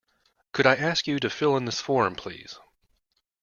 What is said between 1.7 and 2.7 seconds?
form, please?